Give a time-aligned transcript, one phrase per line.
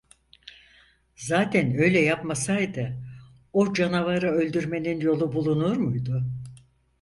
[1.15, 3.03] Zaten öyle yapmasaydı,
[3.53, 6.25] o canavarı öldürmenin yolu bulunur muydu?